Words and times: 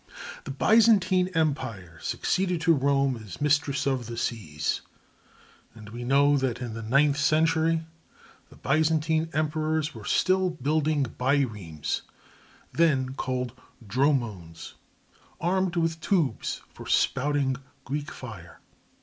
The 0.45 0.49
Byzantine 0.49 1.27
empire 1.35 1.99
succeeded 2.01 2.59
to 2.61 2.73
Rome 2.73 3.15
as 3.23 3.39
mistress 3.39 3.85
of 3.85 4.07
the 4.07 4.17
seas, 4.17 4.81
and 5.75 5.89
we 5.89 6.03
know 6.03 6.37
that 6.37 6.59
in 6.59 6.73
the 6.73 6.81
ninth 6.81 7.19
century 7.19 7.85
the 8.49 8.55
Byzantine 8.55 9.29
emperors 9.31 9.93
were 9.93 10.05
still 10.05 10.49
building 10.49 11.03
biremes 11.03 12.01
(then 12.73 13.13
called 13.13 13.53
dromones) 13.85 14.73
armed 15.39 15.75
with 15.75 16.01
tubes 16.01 16.63
for 16.73 16.87
spouting 16.87 17.57
Greek 17.85 18.09
fire. 18.09 18.59